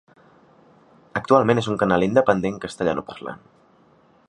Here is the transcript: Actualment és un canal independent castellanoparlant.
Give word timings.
Actualment 1.21 1.61
és 1.63 1.69
un 1.73 1.77
canal 1.83 2.07
independent 2.07 2.59
castellanoparlant. 2.65 3.47